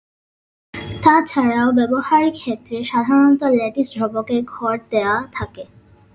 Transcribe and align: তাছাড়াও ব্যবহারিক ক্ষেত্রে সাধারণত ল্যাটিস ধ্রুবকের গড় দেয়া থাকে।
তাছাড়াও 1.03 1.69
ব্যবহারিক 1.71 2.35
ক্ষেত্রে 2.35 2.77
সাধারণত 2.83 3.41
ল্যাটিস 3.57 3.87
ধ্রুবকের 3.93 4.41
গড় 4.53 4.81
দেয়া 4.91 5.15
থাকে। 5.33 5.63